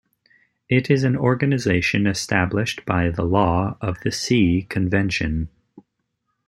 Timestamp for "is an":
0.89-1.15